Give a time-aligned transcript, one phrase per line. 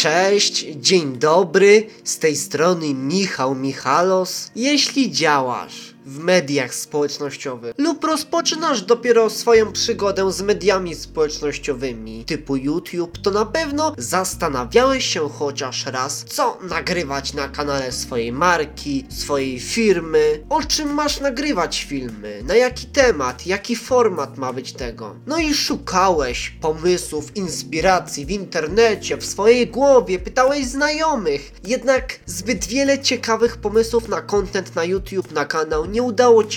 [0.00, 4.50] Cześć, dzień dobry, z tej strony Michał Michalos.
[4.56, 13.18] Jeśli działasz w mediach społecznościowych lub rozpoczynasz dopiero swoją przygodę z mediami społecznościowymi typu YouTube,
[13.18, 20.44] to na pewno zastanawiałeś się chociaż raz, co nagrywać na kanale swojej marki, swojej firmy,
[20.48, 25.14] o czym masz nagrywać filmy, na jaki temat, jaki format ma być tego.
[25.26, 32.98] No i szukałeś pomysłów, inspiracji w internecie, w swojej głowie, pytałeś znajomych, jednak zbyt wiele
[32.98, 35.89] ciekawych pomysłów na content na YouTube, na kanał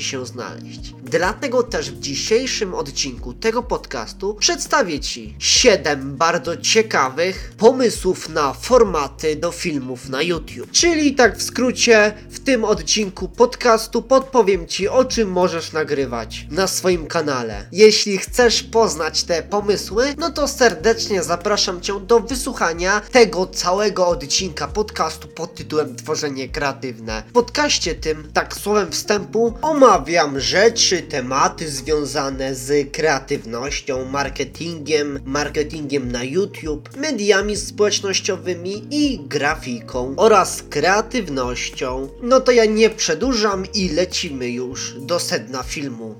[0.03, 0.93] się znaleźć.
[1.13, 9.35] Dlatego też w dzisiejszym odcinku tego podcastu przedstawię Ci 7 bardzo ciekawych pomysłów na formaty
[9.35, 10.71] do filmów na YouTube.
[10.71, 16.67] Czyli tak w skrócie, w tym odcinku podcastu podpowiem Ci o czym możesz nagrywać na
[16.67, 17.67] swoim kanale.
[17.71, 24.67] Jeśli chcesz poznać te pomysły, no to serdecznie zapraszam Cię do wysłuchania tego całego odcinka
[24.67, 27.23] podcastu pod tytułem Tworzenie kreatywne.
[27.29, 36.23] W podcaście tym, tak słowem wstępu, omawiam rzeczy, tematy związane z kreatywnością, marketingiem, marketingiem na
[36.23, 42.09] YouTube, mediami społecznościowymi i grafiką oraz kreatywnością.
[42.21, 46.15] No to ja nie przedłużam i lecimy już do sedna filmu.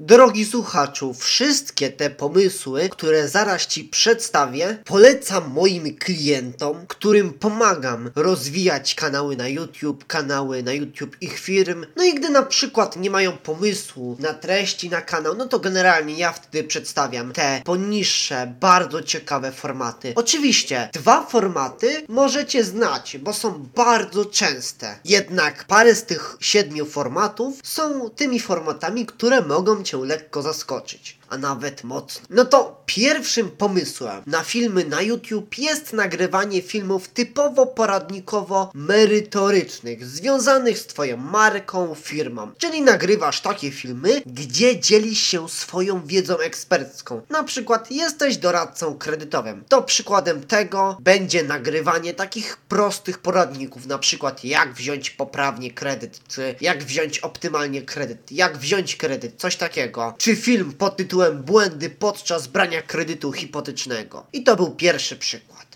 [0.00, 8.94] Drogi słuchaczu, wszystkie te pomysły, które zaraz Ci przedstawię, polecam moim klientom, którym pomagam rozwijać
[8.94, 11.86] kanały na YouTube, kanały na YouTube ich firm.
[11.96, 16.14] No i gdy na przykład nie mają pomysłu na treści na kanał, no to generalnie
[16.14, 20.12] ja wtedy przedstawiam te poniższe, bardzo ciekawe formaty.
[20.16, 24.98] Oczywiście, dwa formaty możecie znać, bo są bardzo częste.
[25.04, 31.38] Jednak parę z tych siedmiu formatów są tymi formatami, które mogą Cię lekko zaskoczyć a
[31.38, 32.26] nawet mocno.
[32.30, 40.86] No to pierwszym pomysłem na filmy na YouTube jest nagrywanie filmów typowo poradnikowo-merytorycznych, związanych z
[40.86, 42.50] Twoją marką, firmą.
[42.58, 47.22] Czyli nagrywasz takie filmy, gdzie dzielisz się swoją wiedzą ekspercką.
[47.30, 49.64] Na przykład jesteś doradcą kredytowym.
[49.68, 56.54] To przykładem tego będzie nagrywanie takich prostych poradników, na przykład jak wziąć poprawnie kredyt, czy
[56.60, 60.14] jak wziąć optymalnie kredyt, jak wziąć kredyt, coś takiego.
[60.18, 64.26] Czy film pod tytułem tytułem Błędy podczas brania kredytu hipotecznego.
[64.32, 65.67] I to był pierwszy przykład.